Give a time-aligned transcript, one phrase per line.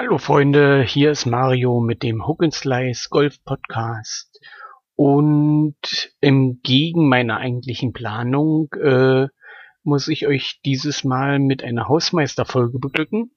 [0.00, 4.40] Hallo Freunde, hier ist Mario mit dem Hook and Slice Golf Podcast.
[4.94, 5.74] Und
[6.20, 9.26] entgegen meiner eigentlichen Planung äh,
[9.82, 13.32] muss ich euch dieses Mal mit einer Hausmeisterfolge beglücken.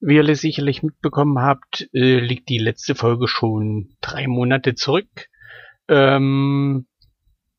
[0.00, 5.28] Wie ihr sicherlich mitbekommen habt, äh, liegt die letzte Folge schon drei Monate zurück.
[5.86, 6.86] Ähm,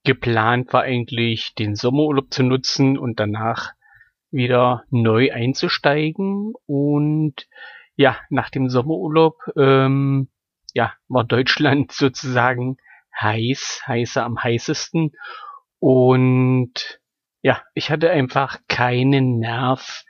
[0.04, 3.74] geplant war eigentlich, den Sommerurlaub zu nutzen und danach
[4.32, 7.46] wieder neu einzusteigen und
[8.02, 10.30] ja, nach dem Sommerurlaub, ähm,
[10.74, 12.78] ja, war Deutschland sozusagen
[13.20, 15.12] heiß, heißer am heißesten.
[15.80, 17.00] Und
[17.44, 20.04] ja, ich hatte einfach keinen Nerv,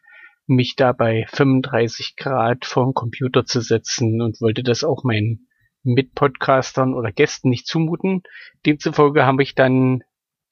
[0.47, 5.47] mich da bei 35 Grad vorm Computer zu setzen und wollte das auch meinen
[5.83, 8.23] Mitpodcastern oder Gästen nicht zumuten.
[8.65, 10.03] Demzufolge habe ich dann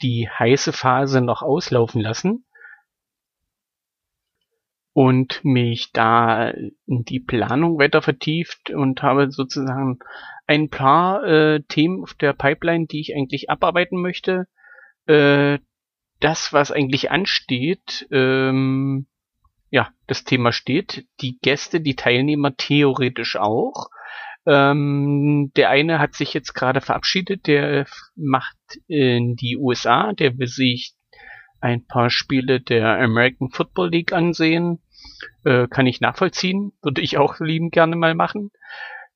[0.01, 2.45] die heiße Phase noch auslaufen lassen
[4.93, 9.99] und mich da in die Planung weiter vertieft und habe sozusagen
[10.47, 14.47] ein paar äh, Themen auf der Pipeline, die ich eigentlich abarbeiten möchte.
[15.05, 15.59] Äh,
[16.19, 19.07] das, was eigentlich ansteht, ähm,
[19.69, 21.05] ja, das Thema steht.
[21.21, 23.89] Die Gäste, die Teilnehmer theoretisch auch.
[24.45, 30.47] Ähm, der eine hat sich jetzt gerade verabschiedet, der macht in die USA, der will
[30.47, 30.93] sich
[31.61, 34.79] ein paar Spiele der American Football League ansehen.
[35.43, 36.73] Äh, kann ich nachvollziehen.
[36.81, 38.51] Würde ich auch lieben gerne mal machen.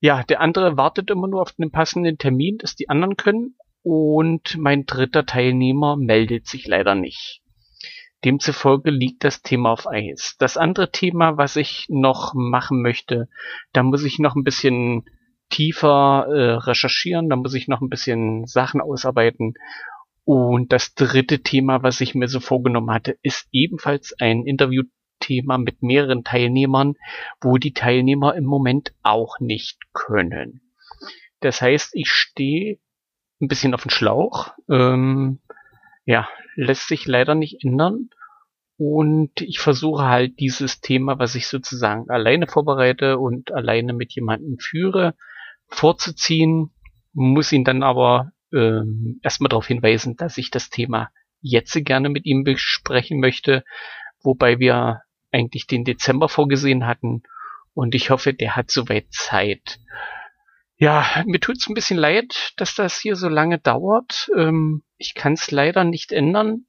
[0.00, 3.56] Ja, der andere wartet immer nur auf einen passenden Termin, dass die anderen können.
[3.82, 7.42] Und mein dritter Teilnehmer meldet sich leider nicht.
[8.24, 10.36] Demzufolge liegt das Thema auf Eis.
[10.38, 13.28] Das andere Thema, was ich noch machen möchte,
[13.72, 15.04] da muss ich noch ein bisschen
[15.50, 19.54] tiefer äh, recherchieren, da muss ich noch ein bisschen Sachen ausarbeiten
[20.24, 25.82] und das dritte Thema, was ich mir so vorgenommen hatte, ist ebenfalls ein Interviewthema mit
[25.82, 26.94] mehreren Teilnehmern,
[27.40, 30.62] wo die Teilnehmer im Moment auch nicht können.
[31.40, 32.78] Das heißt, ich stehe
[33.40, 34.54] ein bisschen auf dem Schlauch.
[34.70, 35.40] Ähm,
[36.06, 38.08] ja, lässt sich leider nicht ändern.
[38.76, 44.58] Und ich versuche halt dieses Thema, was ich sozusagen alleine vorbereite und alleine mit jemandem
[44.58, 45.14] führe,
[45.68, 46.70] vorzuziehen,
[47.12, 51.10] muss ihn dann aber ähm, erstmal darauf hinweisen, dass ich das Thema
[51.40, 53.64] jetzt gerne mit ihm besprechen möchte,
[54.22, 57.22] wobei wir eigentlich den Dezember vorgesehen hatten
[57.74, 59.80] und ich hoffe, der hat soweit Zeit.
[60.76, 64.30] Ja, mir tut's ein bisschen leid, dass das hier so lange dauert.
[64.36, 66.66] Ähm, ich kann es leider nicht ändern.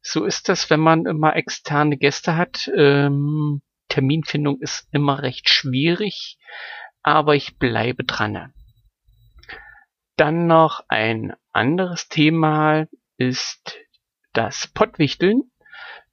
[0.00, 2.70] So ist das, wenn man immer externe Gäste hat.
[2.76, 6.38] Ähm, Terminfindung ist immer recht schwierig,
[7.02, 8.52] aber ich bleibe dran.
[10.18, 13.78] Dann noch ein anderes Thema ist
[14.32, 15.52] das Pottwichteln.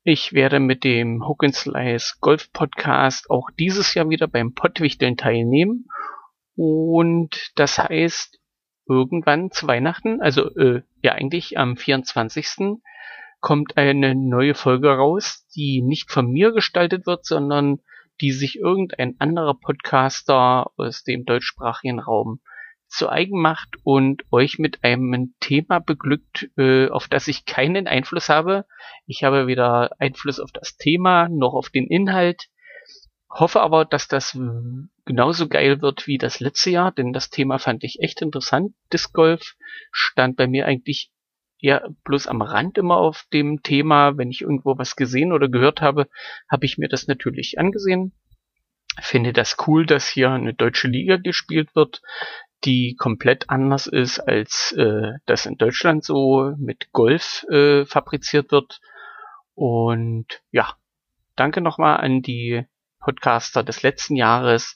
[0.04, 5.18] Ich werde mit dem Hook and Slice Golf Podcast auch dieses Jahr wieder beim Pottwichteln
[5.18, 5.88] teilnehmen.
[6.56, 8.40] Und das heißt,
[8.88, 12.78] irgendwann zu Weihnachten, also äh, ja eigentlich am 24.
[13.40, 17.80] kommt eine neue Folge raus, die nicht von mir gestaltet wird, sondern
[18.22, 22.40] die sich irgendein anderer Podcaster aus dem deutschsprachigen Raum
[22.88, 28.30] zu eigen macht und euch mit einem Thema beglückt, äh, auf das ich keinen Einfluss
[28.30, 28.66] habe.
[29.06, 32.48] Ich habe weder Einfluss auf das Thema noch auf den Inhalt.
[33.30, 34.38] Hoffe aber, dass das
[35.04, 38.74] genauso geil wird wie das letzte Jahr, denn das Thema fand ich echt interessant.
[38.94, 39.56] Disc Golf
[39.92, 41.12] stand bei mir eigentlich
[41.60, 44.18] eher bloß am Rand immer auf dem Thema.
[44.18, 46.08] Wenn ich irgendwo was gesehen oder gehört habe,
[46.50, 48.14] habe ich mir das natürlich angesehen.
[49.02, 52.02] Finde das cool, dass hier eine deutsche Liga gespielt wird
[52.66, 58.82] die komplett anders ist, als äh, das in Deutschland so mit Golf äh, fabriziert wird.
[59.54, 60.76] Und ja,
[61.36, 62.66] danke nochmal an die
[63.00, 64.76] Podcaster des letzten Jahres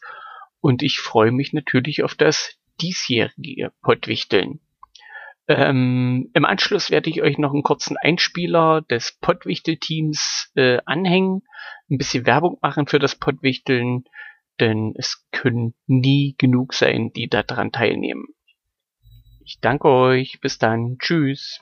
[0.62, 4.60] und ich freue mich natürlich auf das diesjährige Pottwichteln.
[5.48, 11.42] Ähm, Im Anschluss werde ich euch noch einen kurzen Einspieler des Pottwichtel-Teams äh, anhängen,
[11.90, 14.04] ein bisschen Werbung machen für das Pottwichteln
[14.60, 18.26] denn es können nie genug sein, die daran teilnehmen.
[19.44, 21.62] Ich danke euch, bis dann, tschüss.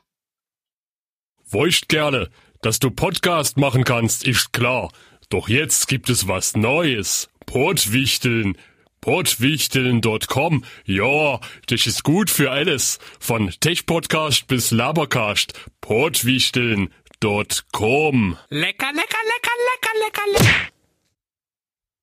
[1.46, 2.30] Wollcht gerne,
[2.62, 4.92] dass du Podcast machen kannst, ist klar.
[5.30, 7.30] Doch jetzt gibt es was Neues.
[7.46, 8.58] Portwichteln.
[9.02, 10.64] Portwichteln.com.
[10.86, 13.00] Ja, das ist gut für alles.
[13.20, 15.54] Von Tech-Podcast bis Labercast.
[15.82, 18.38] Portwichteln.com.
[18.50, 19.58] Lecker, lecker, lecker, lecker,
[20.04, 20.77] lecker, lecker.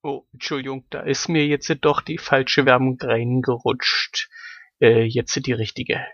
[0.06, 4.28] Oh, Entschuldigung, da ist mir jetzt doch die falsche Werbung reingerutscht.
[4.78, 6.04] Äh, jetzt die richtige.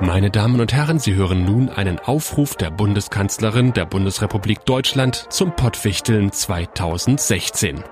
[0.00, 5.56] Meine Damen und Herren, Sie hören nun einen Aufruf der Bundeskanzlerin der Bundesrepublik Deutschland zum
[5.56, 7.82] Pottwichteln 2016.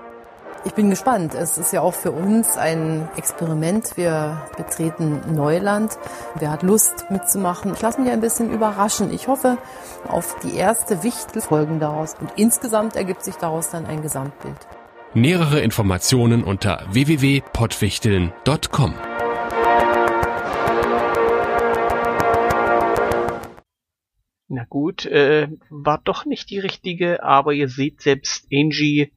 [0.65, 1.35] Ich bin gespannt.
[1.35, 3.97] Es ist ja auch für uns ein Experiment.
[3.97, 5.91] Wir betreten Neuland.
[6.39, 7.73] Wer hat Lust mitzumachen?
[7.73, 9.13] Ich lasse mich ein bisschen überraschen.
[9.13, 9.59] Ich hoffe
[10.07, 12.15] auf die erste Wichtelfolgen daraus.
[12.19, 14.57] Und insgesamt ergibt sich daraus dann ein Gesamtbild.
[15.13, 18.95] Nähere Informationen unter www.pottwichteln.com.
[24.47, 29.11] Na gut, äh, war doch nicht die richtige, aber ihr seht selbst, Angie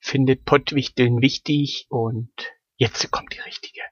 [0.00, 2.32] findet Pottwichteln wichtig und
[2.76, 3.82] jetzt kommt die richtige.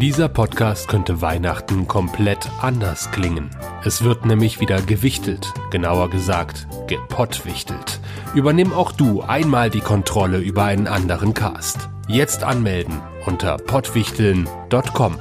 [0.00, 3.50] Dieser Podcast könnte Weihnachten komplett anders klingen.
[3.84, 8.00] Es wird nämlich wieder gewichtelt, genauer gesagt gepottwichtelt.
[8.34, 11.88] Übernimm auch du einmal die Kontrolle über einen anderen Cast.
[12.08, 15.18] Jetzt anmelden unter pottwichteln.com.